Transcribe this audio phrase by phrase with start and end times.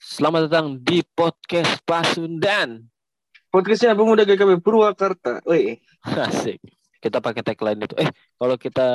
[0.00, 2.88] Selamat datang di podcast Pasundan.
[3.52, 5.44] Podcastnya Abang Muda GKB Purwakarta.
[5.44, 5.76] Wih,
[6.24, 6.56] Asik.
[7.04, 7.92] Kita pakai tagline itu.
[8.00, 8.08] Eh,
[8.40, 8.88] kalau kita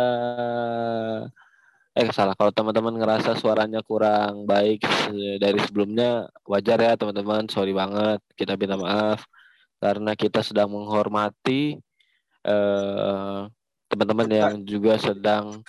[1.94, 4.82] eh salah kalau teman-teman ngerasa suaranya kurang baik
[5.38, 9.30] dari sebelumnya wajar ya teman-teman sorry banget kita minta maaf
[9.78, 11.78] karena kita sedang menghormati
[12.50, 13.40] eh,
[13.94, 15.62] teman-teman yang juga sedang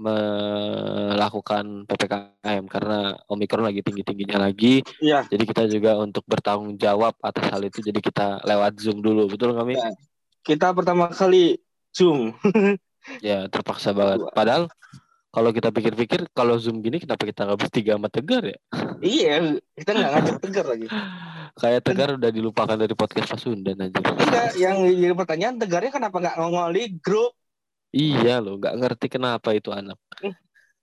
[0.00, 5.28] melakukan ppkm karena omikron lagi tinggi tingginya lagi iya.
[5.28, 9.52] jadi kita juga untuk bertanggung jawab atas hal itu jadi kita lewat zoom dulu betul
[9.52, 9.92] kami Ya.
[10.40, 11.60] Kita pertama kali
[11.92, 12.32] Zoom.
[13.24, 14.68] ya terpaksa banget padahal
[15.30, 18.58] kalau kita pikir-pikir kalau zoom gini kenapa kita nggak bertiga sama tegar ya
[19.00, 20.86] iya, kita nggak ngajak tegar lagi.
[21.64, 26.36] kayak tegar udah dilupakan dari podcast Pasundan aja Enggak, yang jadi pertanyaan tegarnya kenapa nggak
[26.38, 27.39] ngomong di grup?
[27.90, 30.36] Iya loh nggak ngerti kenapa itu anak Hmm.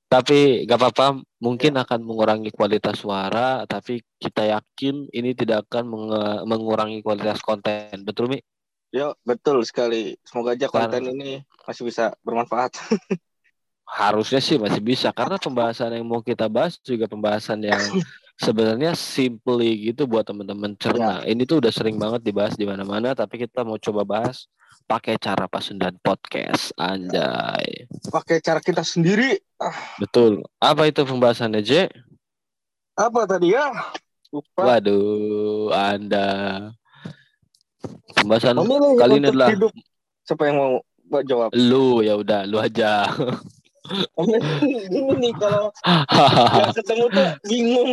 [0.07, 1.07] tapi gak apa-apa
[1.37, 8.01] mungkin akan mengurangi kualitas suara tapi kita yakin ini tidak akan menge- mengurangi kualitas konten
[8.01, 8.39] betul mi
[8.87, 10.15] Yo, betul sekali.
[10.23, 11.31] Semoga aja konten Karena- ini
[11.67, 12.71] masih bisa bermanfaat.
[13.87, 17.79] harusnya sih masih bisa karena pembahasan yang mau kita bahas juga pembahasan yang
[18.39, 21.19] sebenarnya simply gitu buat teman-teman cerna.
[21.23, 24.47] Ini tuh udah sering banget dibahas di mana-mana tapi kita mau coba bahas
[24.87, 27.85] pakai cara Pasundan podcast anjay.
[28.07, 29.35] Pakai cara kita sendiri.
[29.59, 30.47] Ah, Betul.
[30.57, 31.91] Apa itu pembahasannya, J?
[32.97, 33.69] apa tadi ya?
[34.33, 34.63] Lupa.
[34.65, 36.27] Waduh, Anda.
[38.17, 39.69] Pembahasan Memilih kali ini adalah hidup.
[40.25, 40.73] Siapa yang mau
[41.07, 41.49] buat jawab?
[41.53, 43.05] lu ya udah lu aja.
[44.19, 45.71] Ini nih kalau
[46.75, 47.91] ketemu tuh bingung.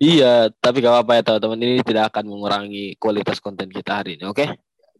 [0.00, 4.24] iya, tapi gak apa-apa ya teman-teman ini tidak akan mengurangi kualitas konten kita hari ini,
[4.24, 4.48] oke?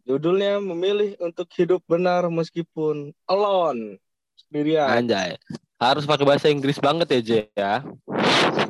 [0.05, 3.97] Judulnya memilih untuk hidup benar meskipun alone
[4.37, 4.89] sendirian.
[4.89, 5.41] Anjay.
[5.81, 7.75] Harus pakai bahasa Inggris banget ya, J ya.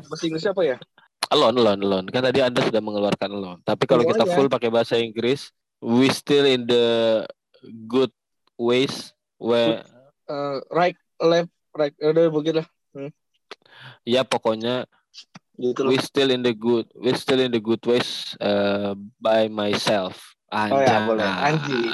[0.07, 0.77] Bahasa Inggris apa ya?
[1.35, 2.07] Alone, alone, alone.
[2.11, 3.61] Kan tadi Anda sudah mengeluarkan alone.
[3.67, 4.37] Tapi kalau kita Semuanya.
[4.39, 5.51] full pakai bahasa Inggris,
[5.83, 7.23] we still in the
[7.91, 8.11] good
[8.59, 9.83] ways where
[10.25, 11.93] Eh, right, left, right.
[12.01, 12.69] Udah begitu lah.
[14.09, 14.89] ya pokoknya
[15.55, 20.34] Gitu we still in the good we still in the good ways uh, by myself.
[20.55, 21.27] Oh ya, boleh.
[21.27, 21.91] Anjing.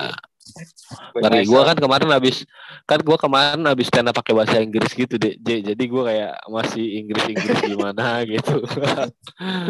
[1.14, 1.46] Ngeri.
[1.46, 2.42] Gua kan kemarin habis
[2.84, 5.38] kan gua kemarin habis stand pakai bahasa Inggris gitu deh.
[5.40, 8.58] Jadi gua kayak masih Inggris-Inggris gimana gitu.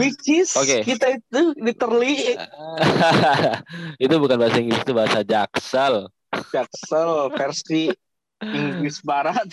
[0.01, 0.83] Which is Oke.
[0.85, 2.35] kita itu literally
[4.05, 6.09] itu bukan bahasa Inggris itu bahasa Jaksel.
[6.51, 7.93] Jaksel versi
[8.59, 9.49] Inggris Barat.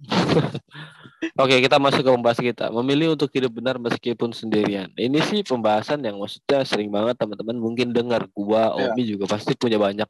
[1.40, 2.66] Oke, kita masuk ke pembahasan kita.
[2.68, 4.92] Memilih untuk hidup benar meskipun sendirian.
[4.92, 8.28] Ini sih pembahasan yang maksudnya sering banget teman-teman mungkin dengar.
[8.34, 8.92] Gua, Iya.
[8.92, 10.06] Omi juga pasti punya banyak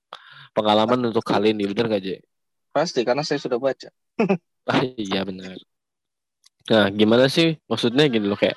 [0.57, 1.71] pengalaman untuk kali ini.
[1.71, 2.09] Bener gak, J?
[2.75, 3.91] Pasti karena saya sudah baca.
[4.65, 5.61] Ah, iya benar.
[6.73, 8.57] Nah, gimana sih maksudnya gini loh kayak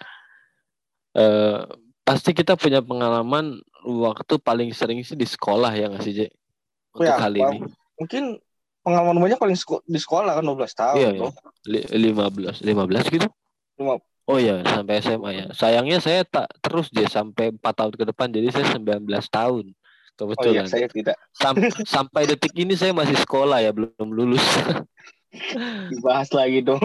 [1.20, 1.68] eh
[2.08, 6.32] pasti kita punya pengalaman waktu paling sering sih di sekolah ya nggak sih, J?
[6.96, 7.58] Untuk Ya, kali ini.
[8.00, 8.40] Mungkin
[8.88, 10.96] pengalaman banyak paling di sekolah kan 12 tahun.
[10.96, 11.30] Iya, bro.
[11.68, 13.28] Li- 15 15 gitu.
[14.28, 15.46] Oh iya, sampai SMA ya.
[15.52, 19.66] Sayangnya saya tak terus J sampai 4 tahun ke depan jadi saya 19 tahun.
[20.18, 20.64] Oh Kebetulan.
[20.66, 21.60] iya, saya tidak Sam-
[22.00, 24.42] sampai detik ini saya masih sekolah ya, belum lulus.
[25.92, 26.82] dibahas lagi dong.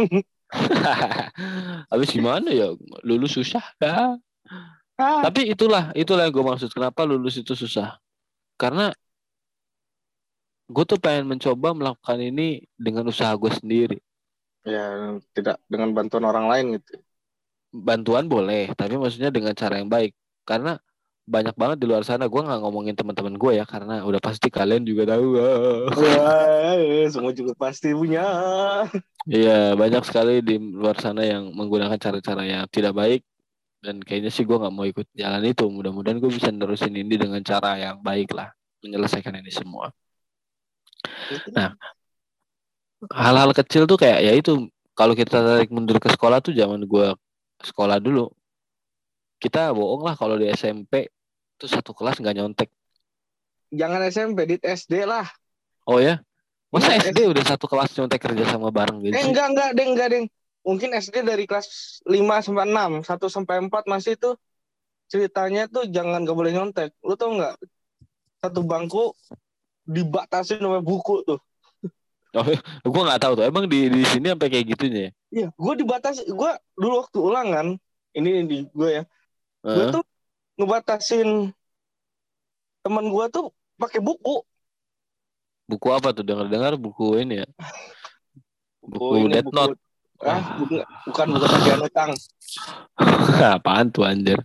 [1.93, 2.75] Habis gimana ya?
[3.07, 4.19] Lulus susah ya.
[5.01, 6.69] Ah, Tapi itulah, itulah yang gue maksud.
[6.71, 7.97] Kenapa lulus itu susah?
[8.61, 8.93] Karena
[10.73, 13.99] gue tuh pengen mencoba melakukan ini dengan usaha gue sendiri.
[14.63, 17.03] ya tidak dengan bantuan orang lain gitu.
[17.73, 20.13] Bantuan boleh, tapi maksudnya dengan cara yang baik.
[20.45, 20.77] Karena
[21.27, 22.29] banyak banget di luar sana.
[22.29, 25.27] Gue nggak ngomongin teman-teman gue ya, karena udah pasti kalian juga tahu.
[25.41, 25.89] ah.
[25.89, 28.23] Wah, semua juga pasti punya.
[29.27, 33.23] Iya, banyak sekali di luar sana yang menggunakan cara-cara yang tidak baik.
[33.83, 35.65] Dan kayaknya sih gue nggak mau ikut jalan itu.
[35.67, 38.53] Mudah-mudahan gue bisa nerusin ini dengan cara yang baik lah,
[38.85, 39.91] menyelesaikan ini semua.
[41.51, 41.75] Nah,
[43.11, 47.19] hal-hal kecil tuh kayak ya itu kalau kita tarik mundur ke sekolah tuh zaman gua
[47.63, 48.31] sekolah dulu
[49.43, 51.11] kita bohong lah kalau di SMP
[51.59, 52.71] tuh satu kelas nggak nyontek
[53.73, 55.25] Jangan SMP, di SD lah.
[55.89, 56.21] oh ya
[56.69, 59.91] masa Iya, SD udah satu kelas nyontek kerja sama bareng gitu Eh enggak enggak deng
[59.97, 60.27] enggak deng.
[60.63, 64.39] Mungkin SD dari kelas 5 sampai 6, 1 sampai 4 masih tuh
[65.11, 66.95] ceritanya tuh jangan gak boleh nyontek.
[67.03, 67.59] Lu tau nggak?
[68.41, 69.11] Satu bangku
[69.87, 71.39] dibatasi sama buku tuh.
[72.39, 72.45] oh,
[72.93, 76.29] gua nggak tahu tuh emang di di sini sampai kayak gitunya ya Iya, gue dibatasi.
[76.29, 77.67] Gue dulu waktu ulangan,
[78.13, 79.03] ini di gue ya.
[79.65, 79.93] Gue Hah?
[79.97, 80.05] tuh
[80.61, 81.49] ngebatasin
[82.85, 83.49] teman gue tuh
[83.81, 84.45] pakai buku.
[85.73, 87.49] buku apa tuh dengar dengar buku ini ya
[88.93, 89.79] buku ini Death Note
[90.23, 90.79] Ah, buku,
[91.11, 92.11] bukan buku tagihan utang.
[93.59, 94.39] Apaan tuh anjir?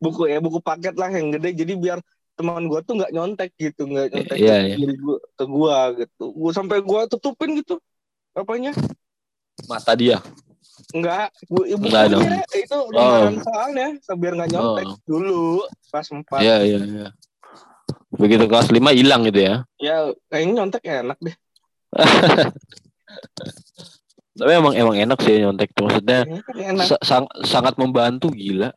[0.00, 1.52] Buku ya, buku paket lah yang gede.
[1.52, 2.00] Jadi biar
[2.34, 4.76] teman gua tuh nggak nyontek gitu, nggak nyontek Iya, ke, iya.
[4.76, 6.24] diri gua, ke gua gitu.
[6.30, 7.78] Gua sampai gua tutupin gitu.
[8.32, 8.74] Apanya?
[9.64, 10.18] Mata dia.
[10.90, 12.22] Enggak, gua ya Enggak dong.
[12.22, 14.98] bukunya itu lembaran soalnya biar nggak nyontek Oh.
[15.04, 15.42] dulu
[15.88, 16.40] pas empat.
[16.42, 17.08] Iya, iya, iya.
[18.10, 19.54] Begitu kelas 5 hilang gitu ya.
[19.78, 19.96] Ya
[20.28, 21.34] kayaknya nyontek enak deh.
[24.34, 25.86] Tapi emang emang enak sih nyontek tuh.
[25.86, 26.86] Maksudnya Kayaknya enak.
[26.90, 28.74] sa- sang- sangat membantu gila.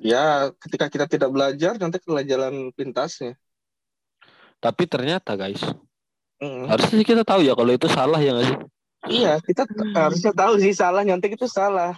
[0.00, 3.36] Ya ketika kita tidak belajar nyontek adalah jalan pintasnya.
[4.60, 5.60] Tapi ternyata guys,
[6.40, 6.72] Mm.
[6.72, 8.58] harusnya kita tahu ya kalau itu salah ya nggak sih?
[9.12, 11.92] Iya, kita t- harusnya tahu sih salah nyontek itu salah.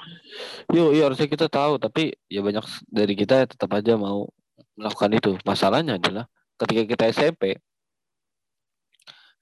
[0.71, 1.79] Yuk, iya harusnya kita tahu.
[1.79, 4.27] Tapi ya banyak dari kita tetap aja mau
[4.75, 5.31] melakukan itu.
[5.47, 6.27] Masalahnya adalah
[6.59, 7.59] ketika kita SMP,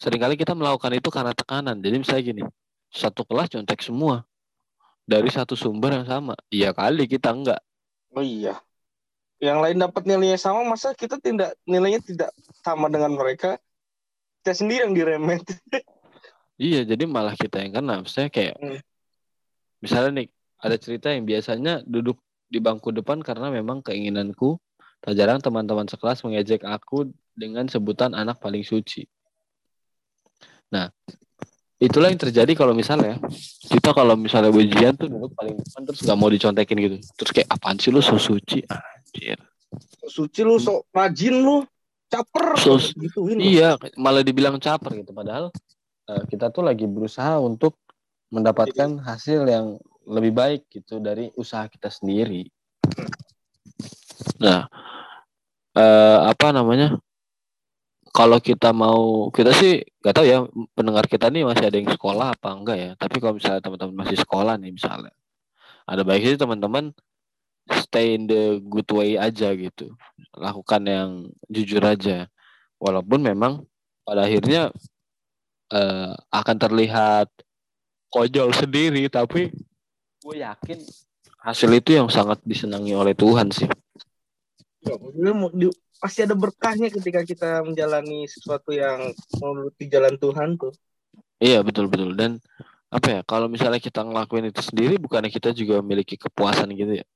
[0.00, 1.80] sering kali kita melakukan itu karena tekanan.
[1.80, 2.42] Jadi misalnya gini,
[2.92, 4.24] satu kelas nyontek semua
[5.04, 6.36] dari satu sumber yang sama.
[6.52, 7.60] Iya kali kita enggak.
[8.14, 8.58] Oh iya.
[9.40, 12.30] Yang lain dapat nilainya sama, masa kita tidak nilainya tidak
[12.60, 13.56] sama dengan mereka?
[14.40, 15.44] Kita sendiri yang diremet.
[16.60, 18.04] Iya, jadi malah kita yang kena.
[18.04, 18.76] Misalnya kayak, Hmm.
[19.80, 20.28] misalnya nih,
[20.60, 22.20] ada cerita yang biasanya duduk
[22.52, 24.60] di bangku depan karena memang keinginanku,
[25.00, 29.08] tak jarang teman-teman sekelas mengejek aku dengan sebutan anak paling suci.
[30.68, 30.92] Nah,
[31.80, 33.16] itulah yang terjadi kalau misalnya,
[33.66, 36.96] kita kalau misalnya ujian tuh duduk paling depan terus nggak mau dicontekin gitu.
[37.16, 38.60] Terus kayak, apaan sih lu so suci?
[38.68, 39.40] Anjir.
[40.04, 41.64] Suci lu, sok rajin lu,
[42.12, 42.60] caper.
[42.60, 43.40] So- gituin.
[43.40, 45.16] Iya, malah dibilang caper gitu.
[45.16, 45.48] Padahal
[46.10, 47.80] eh, kita tuh lagi berusaha untuk
[48.30, 52.46] mendapatkan hasil yang lebih baik gitu dari usaha kita sendiri.
[54.42, 54.66] Nah,
[55.74, 56.98] eh, apa namanya?
[58.10, 60.42] Kalau kita mau, kita sih nggak tahu ya
[60.74, 62.90] pendengar kita nih masih ada yang sekolah apa enggak ya.
[62.98, 65.14] Tapi kalau misalnya teman-teman masih sekolah nih misalnya,
[65.86, 66.90] ada baiknya sih teman-teman
[67.86, 69.94] stay in the good way aja gitu.
[70.34, 71.10] Lakukan yang
[71.46, 72.26] jujur aja.
[72.82, 73.62] Walaupun memang
[74.02, 74.74] pada akhirnya
[75.70, 77.30] eh, akan terlihat
[78.10, 79.54] konyol sendiri, tapi
[80.20, 80.82] gue yakin
[81.46, 83.70] hasil itu yang sangat disenangi oleh Tuhan sih.
[83.70, 84.69] Ya, maksudnya mau di-
[86.00, 90.72] pasti ada berkahnya ketika kita menjalani sesuatu yang menuruti jalan Tuhan tuh.
[91.40, 92.40] Iya betul betul dan
[92.90, 97.06] apa ya kalau misalnya kita ngelakuin itu sendiri bukannya kita juga memiliki kepuasan gitu ya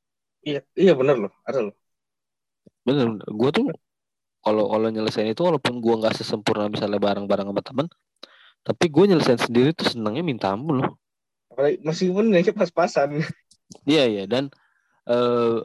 [0.45, 1.75] Iya, iya bener loh, ada loh.
[2.85, 3.67] bener gue tuh
[4.45, 7.87] kalau kalau nyelesain itu walaupun gue nggak sesempurna misalnya bareng-bareng sama teman
[8.65, 10.93] tapi gue nyelesain sendiri tuh senangnya minta ampun loh
[11.55, 13.23] Apalagi meskipun nilainya pas-pasan.
[13.87, 14.51] Iya iya dan
[15.09, 15.59] eh,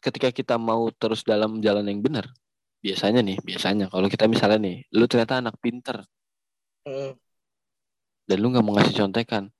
[0.00, 2.26] ketika kita mau terus dalam jalan yang benar,
[2.80, 6.00] biasanya nih, biasanya kalau kita misalnya nih, lu ternyata anak pinter
[6.80, 7.12] Hmm.
[8.24, 9.52] dan lu nggak mau ngasih contekan,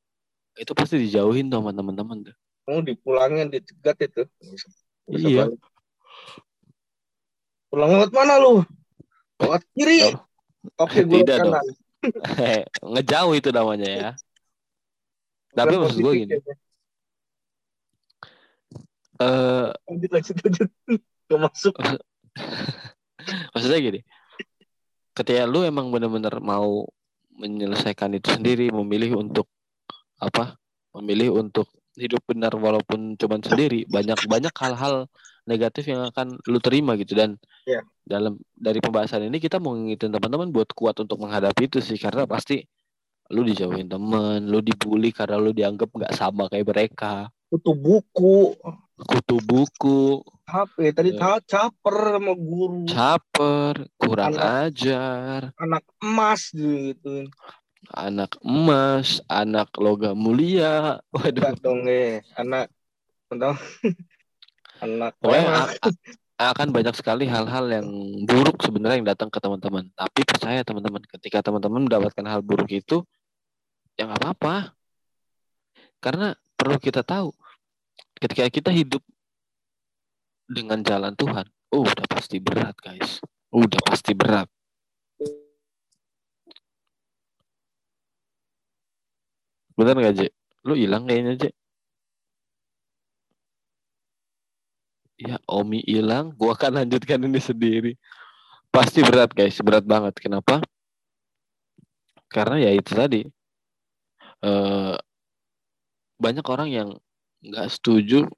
[0.56, 2.36] itu pasti dijauhin tuh sama teman-teman tuh.
[2.64, 4.24] Mau dipulangin, dicegat itu.
[4.40, 5.44] Bisa Iya.
[5.44, 5.60] balik.
[7.70, 8.64] Pulang lewat mana lu?
[9.38, 10.10] Lewat kiri.
[10.10, 10.18] Oh.
[10.86, 11.52] Oke, gue Tidak dong.
[11.54, 11.66] kanan.
[12.96, 14.10] Ngejauh itu namanya ya.
[15.58, 16.54] Tapi maksud gue gini, ya.
[19.20, 20.70] Eh Lanjut, lanjut, lanjut.
[21.30, 21.74] Gak masuk.
[23.52, 24.00] maksudnya gini,
[25.14, 26.88] ketika lu emang bener-bener mau
[27.36, 29.46] menyelesaikan itu sendiri, memilih untuk
[30.18, 30.56] apa?
[30.96, 35.06] Memilih untuk hidup benar walaupun cuman sendiri, banyak banyak hal-hal
[35.46, 37.36] negatif yang akan lu terima gitu dan
[37.68, 37.84] Iya.
[38.08, 42.24] dalam dari pembahasan ini kita mau ngingetin teman-teman buat kuat untuk menghadapi itu sih karena
[42.24, 42.64] pasti
[43.30, 48.54] lu dijauhin temen, lu dibully karena lu dianggap nggak sama kayak mereka, Kutu buku.
[49.02, 50.92] Kutu buku, HP.
[50.92, 51.18] Tadi Eh.
[51.18, 52.84] ta- caper sama guru.
[52.84, 54.70] caper, kurang Anak.
[54.70, 57.28] ajar, Anak emas gitu.
[57.90, 61.00] anak emas, anak logam mulia.
[61.10, 62.20] Waduh, Enggak dong, eh.
[62.34, 62.68] Anak.
[64.80, 65.12] Anak.
[65.20, 65.76] pokoknya
[66.40, 67.86] akan banyak sekali hal-hal yang
[68.24, 69.92] buruk sebenarnya yang datang ke teman-teman.
[69.92, 73.04] Tapi percaya teman-teman, ketika teman-teman mendapatkan hal buruk itu,
[73.94, 74.72] ya nggak apa-apa.
[76.00, 77.28] Karena perlu kita tahu,
[78.20, 79.02] ketika kita hidup
[80.46, 84.46] dengan jalan Tuhan, oh, udah pasti berat guys, udah pasti berat.
[89.80, 90.28] Bener gak, Je?
[90.68, 91.50] Lu hilang kayaknya, Je.
[95.20, 97.92] Ya, Omi hilang, gua akan lanjutkan ini sendiri.
[98.68, 99.56] Pasti berat, guys.
[99.64, 100.20] Berat banget.
[100.20, 100.60] Kenapa?
[102.28, 103.24] Karena ya itu tadi.
[104.40, 104.96] eh
[106.20, 106.88] banyak orang yang
[107.40, 108.28] nggak setuju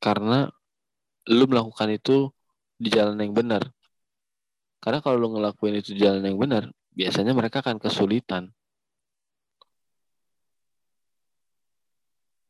[0.00, 0.48] karena
[1.28, 2.32] lu melakukan itu
[2.76, 3.62] di jalan yang benar.
[4.80, 8.48] Karena kalau lu ngelakuin itu di jalan yang benar, biasanya mereka akan kesulitan.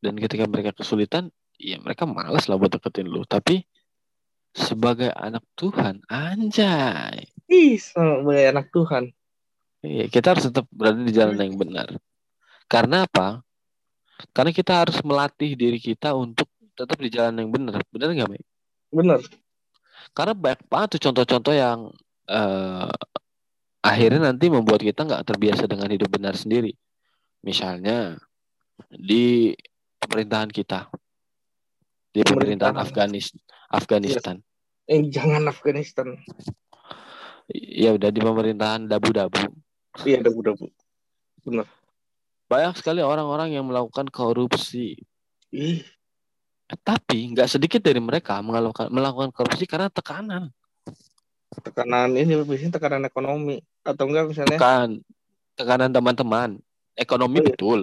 [0.01, 1.29] dan ketika mereka kesulitan
[1.61, 3.23] ya mereka malas lah buat deketin lu.
[3.29, 3.63] Tapi
[4.51, 7.29] sebagai anak Tuhan anjay.
[7.47, 9.13] Ih sebagai anak Tuhan.
[9.85, 11.89] Iya kita harus tetap berada di jalan yang benar.
[12.67, 13.45] Karena apa
[14.31, 16.47] karena kita harus melatih diri kita untuk
[16.77, 18.49] tetap di jalan yang benar benar nggak Mike?
[18.91, 19.21] benar
[20.17, 21.79] karena banyak banget tuh contoh-contoh yang
[22.27, 22.91] uh,
[23.81, 26.73] akhirnya nanti membuat kita nggak terbiasa dengan hidup benar sendiri
[27.45, 28.17] misalnya
[28.89, 29.53] di
[30.01, 30.89] pemerintahan kita
[32.11, 32.75] di pemerintahan, pemerintahan.
[32.83, 33.27] Afganis
[33.71, 34.37] Afghanistan.
[34.91, 36.19] Eh jangan Afghanistan.
[37.55, 39.47] Ya udah di pemerintahan dabu-dabu.
[40.03, 40.67] Iya dabu-dabu.
[41.47, 41.67] Benar.
[42.51, 44.99] Banyak sekali orang-orang yang melakukan korupsi.
[45.55, 45.87] Ih.
[46.67, 50.51] Tapi nggak sedikit dari mereka melakukan melakukan korupsi karena tekanan.
[51.51, 54.59] Tekanan ini biasanya tekanan ekonomi atau enggak misalnya?
[54.59, 54.89] Tekan,
[55.55, 56.59] tekanan teman-teman
[57.01, 57.49] ekonomi oh, iya.
[57.49, 57.81] betul.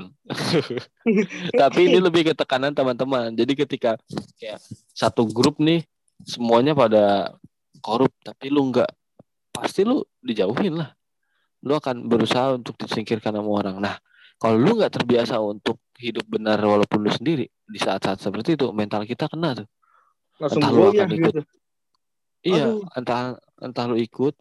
[1.62, 3.34] Tapi ini lebih ke tekanan teman-teman.
[3.34, 3.98] Jadi ketika
[4.38, 4.62] kayak
[4.94, 5.82] satu grup nih
[6.22, 7.34] semuanya pada
[7.82, 8.90] korup, tapi lu nggak
[9.54, 10.94] pasti lu dijauhin lah.
[11.66, 13.78] Lu akan berusaha untuk disingkirkan sama orang.
[13.82, 13.98] Nah,
[14.38, 19.04] kalau lu nggak terbiasa untuk hidup benar walaupun lu sendiri di saat-saat seperti itu, mental
[19.04, 19.68] kita kena tuh.
[20.38, 21.34] Langsung entah lu akan ikut.
[21.34, 21.44] Gitu.
[22.48, 24.38] Iya, entah entah lu ikut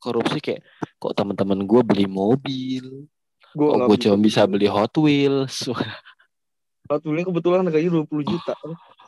[0.00, 0.64] korupsi kayak
[0.96, 3.08] kok teman-teman gue beli mobil,
[3.56, 5.66] Gua oh, gue cuma bisa beli Hot Wheels.
[6.92, 8.54] Hot Wheels kebetulan harganya 20 juta.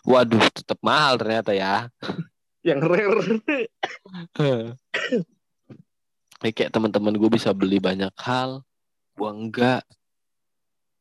[0.08, 1.92] Waduh, tetap mahal ternyata ya.
[2.64, 3.20] Yang rare.
[6.56, 8.64] kayak teman-teman gue bisa beli banyak hal,
[9.12, 9.84] gue enggak.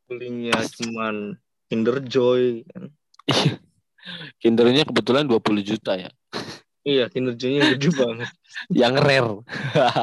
[0.09, 1.37] Belinya cuman
[1.69, 2.65] Kinder Joy.
[2.73, 2.89] Kan.
[4.41, 6.09] Kindernya kebetulan 20 juta ya.
[6.81, 8.29] Iya, Kinder Joy-nya gede banget.
[8.73, 9.33] Yang rare.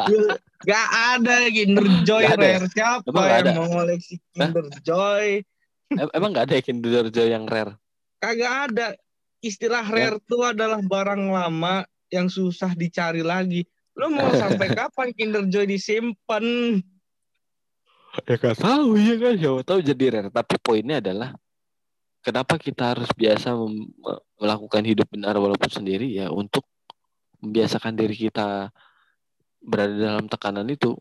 [0.07, 0.23] Iya,
[0.63, 2.55] Gak ada Kinder Joy gak rare.
[2.63, 2.69] Ada.
[2.71, 3.51] Siapa emang yang ada?
[3.59, 4.81] mau koleksi Kinder Hah?
[4.87, 5.27] Joy?
[6.15, 7.75] Emang gak ada Kinder Joy yang rare?
[8.23, 8.87] Kagak ada.
[9.43, 11.83] Istilah rare itu adalah barang lama
[12.15, 13.67] yang susah dicari lagi.
[13.99, 16.45] Lu mau sampai kapan Kinder Joy disimpan?
[18.25, 20.31] Ya gak tahu ya kan, siapa tahu jadi rare.
[20.33, 21.37] Tapi poinnya adalah
[22.25, 23.53] kenapa kita harus biasa
[24.41, 26.09] melakukan hidup benar walaupun sendiri?
[26.09, 26.65] Ya untuk
[27.45, 28.73] membiasakan diri kita
[29.61, 30.97] berada dalam tekanan itu.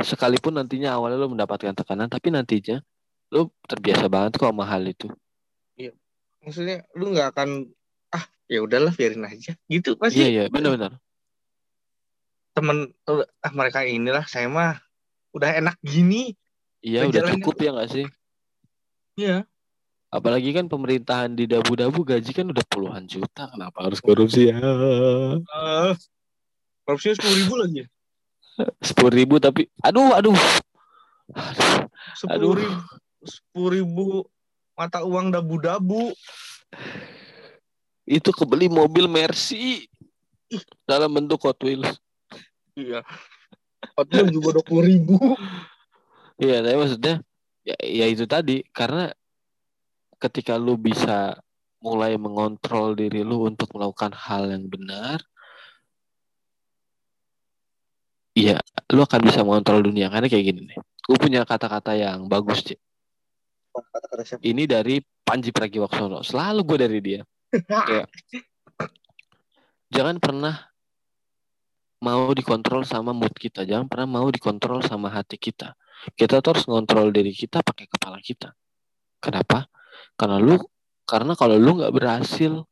[0.00, 2.80] Sekalipun nantinya awalnya lo mendapatkan tekanan tapi nantinya
[3.30, 5.06] lo terbiasa banget kok sama hal itu.
[5.76, 5.92] Iya.
[6.42, 7.70] Maksudnya lu nggak akan
[8.10, 9.54] ah ya udahlah biarin aja.
[9.68, 10.24] Gitu pasti.
[10.24, 10.44] Iya iya.
[10.48, 10.98] Benar-benar
[12.50, 12.92] temen
[13.40, 14.82] ah mereka inilah saya mah
[15.34, 16.34] udah enak gini
[16.82, 18.06] iya udah cukup ya nggak sih
[19.18, 19.46] iya
[20.10, 25.94] apalagi kan pemerintahan di dabu-dabu gaji kan udah puluhan juta kenapa harus korupsi ya uh,
[26.90, 27.82] Korupsinya sepuluh ribu lagi.
[28.90, 30.36] Sepuluh ribu tapi, aduh, aduh,
[32.18, 32.82] sepuluh ribu,
[33.22, 34.06] sepuluh ribu
[34.74, 36.10] mata uang dabu-dabu.
[38.04, 39.86] Itu kebeli mobil Mercy
[40.82, 41.94] dalam bentuk Hot Wheels.
[42.74, 43.06] Iya.
[44.00, 45.16] Hot Wheels juga dua puluh ribu.
[46.40, 47.14] Iya, tapi maksudnya
[47.60, 49.12] ya, ya itu tadi karena
[50.16, 51.36] ketika lu bisa
[51.84, 55.20] mulai mengontrol diri lu untuk melakukan hal yang benar,
[58.30, 58.62] Iya,
[58.94, 60.78] lu akan bisa mengontrol dunia karena kayak gini nih.
[60.78, 62.78] Gue punya kata-kata yang bagus, Cik.
[64.38, 66.22] Ini dari Panji Pragiwaksono.
[66.22, 67.20] Selalu gue dari dia.
[67.88, 68.06] Kayak,
[69.90, 70.69] jangan pernah
[72.00, 73.64] mau dikontrol sama mood kita.
[73.68, 75.76] Jangan pernah mau dikontrol sama hati kita.
[76.16, 78.56] Kita terus ngontrol diri kita pakai kepala kita.
[79.20, 79.68] Kenapa?
[80.16, 80.56] Karena lu
[81.04, 82.64] karena kalau lu nggak berhasil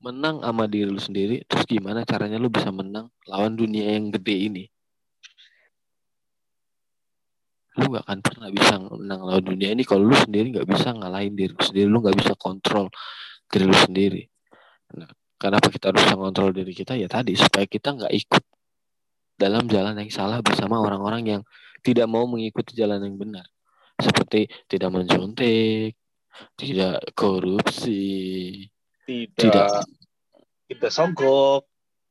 [0.00, 4.36] menang sama diri lu sendiri, terus gimana caranya lu bisa menang lawan dunia yang gede
[4.48, 4.64] ini?
[7.78, 11.32] lu gak akan pernah bisa menang lawan dunia ini kalau lu sendiri nggak bisa ngalahin
[11.32, 12.92] diri lu sendiri lu nggak bisa kontrol
[13.48, 14.22] diri lu sendiri
[14.98, 15.08] nah,
[15.38, 18.42] kenapa kita harus kontrol diri kita ya tadi supaya kita nggak ikut
[19.40, 21.42] dalam jalan yang salah bersama orang-orang yang
[21.80, 23.48] tidak mau mengikuti jalan yang benar.
[23.96, 25.96] Seperti tidak mencontek
[26.54, 28.70] tidak korupsi
[29.04, 29.68] tidak tidak,
[30.70, 31.66] tidak sogok.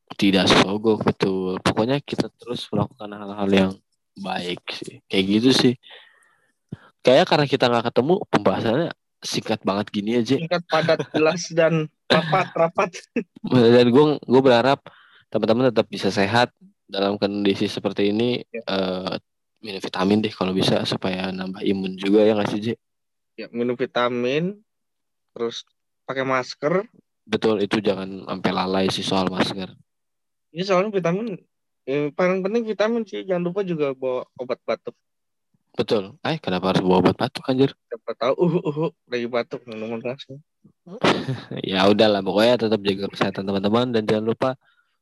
[0.10, 1.62] Tidak sogok betul.
[1.62, 3.72] Pokoknya kita terus melakukan hal-hal yang
[4.20, 5.00] baik sih.
[5.08, 5.74] Kayak gitu sih.
[7.00, 8.92] Kayak karena kita nggak ketemu pembahasannya
[9.24, 10.36] singkat banget gini aja.
[10.36, 12.90] Singkat padat jelas dan rapat rapat.
[13.78, 14.84] Dan gue gue berharap
[15.30, 16.52] teman-teman tetap bisa sehat
[16.90, 18.62] dalam kondisi seperti ini ya.
[18.66, 19.14] uh,
[19.62, 22.68] minum vitamin deh kalau bisa supaya nambah imun juga ya nggak sih J?
[23.38, 24.58] ya minum vitamin
[25.32, 25.64] terus
[26.04, 26.84] pakai masker
[27.30, 29.70] betul itu jangan sampai lalai sih soal masker
[30.50, 31.38] ini soalnya vitamin
[31.90, 33.26] Eh, paling penting vitamin sih.
[33.26, 34.94] Jangan lupa juga bawa obat batuk.
[35.74, 36.22] Betul.
[36.22, 37.74] Eh, kenapa harus bawa obat batuk anjir?
[37.90, 40.38] Siapa tahu uh uh, uh lagi batuk minuman langsung.
[41.66, 44.50] ya udahlah, pokoknya tetap jaga kesehatan teman-teman dan jangan lupa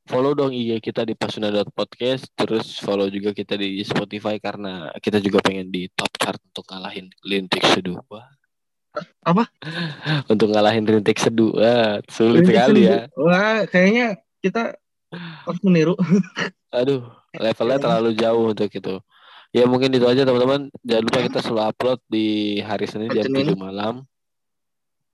[0.08, 5.44] follow dong IG kita di pasuna.podcast terus follow juga kita di Spotify karena kita juga
[5.44, 8.00] pengen di top chart untuk ngalahin Lintik Seduh.
[8.08, 8.26] Wah.
[9.22, 9.46] Apa?
[10.32, 11.54] untuk ngalahin Rintik Seduh.
[11.54, 13.12] Wah, sulit sekali ya.
[13.20, 14.80] Wah, kayaknya kita
[15.12, 15.94] harus meniru.
[16.80, 17.04] Aduh,
[17.36, 18.96] levelnya terlalu jauh untuk itu.
[19.56, 20.72] Ya mungkin itu aja teman-teman.
[20.84, 23.56] Jangan lupa kita selalu upload di hari Senin jam Senin.
[23.56, 24.04] 7 malam.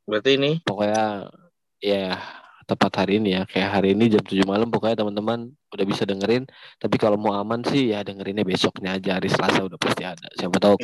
[0.03, 1.31] Berarti ini Pokoknya
[1.79, 2.19] ya
[2.63, 3.41] tepat hari ini ya.
[3.47, 6.43] Kayak hari ini jam 7 malam pokoknya teman-teman udah bisa dengerin.
[6.79, 10.27] Tapi kalau mau aman sih ya dengerinnya besoknya aja hari Selasa udah pasti ada.
[10.35, 10.75] Siapa tahu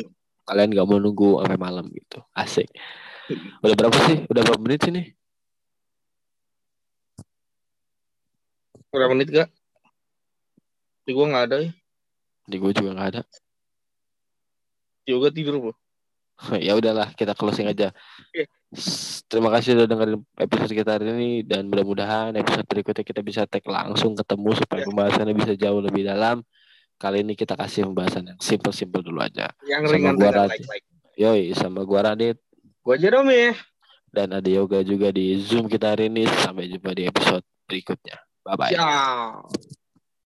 [0.48, 2.18] kalian gak mau nunggu sampai malam gitu.
[2.36, 2.68] Asik.
[3.62, 4.16] Udah berapa sih?
[4.26, 5.06] Udah berapa menit sih nih?
[8.90, 9.48] berapa menit gak?
[11.06, 11.70] Di gua nggak ada ya.
[12.50, 13.22] Di gue juga gak ada.
[15.06, 15.70] Juga tidur bu.
[16.66, 17.94] ya udahlah kita closing aja.
[17.94, 18.50] Oke.
[19.26, 23.62] Terima kasih udah dengerin episode kita hari ini dan mudah-mudahan episode berikutnya kita bisa tag
[23.64, 24.86] langsung ketemu supaya Ya.
[24.86, 26.46] pembahasannya bisa jauh lebih dalam.
[26.94, 29.50] Kali ini kita kasih pembahasan yang simple-simple dulu aja.
[29.64, 30.50] Yang Sama ringan gua Radit.
[30.52, 30.86] like like.
[31.16, 32.38] Yoi, sama gua Radit
[32.80, 33.56] Gua Jerome.
[34.08, 36.26] dan ada Yoga juga di Zoom kita hari ini.
[36.26, 38.18] Sampai jumpa di episode berikutnya.
[38.42, 38.70] Bye bye.
[38.70, 39.79] Ciao.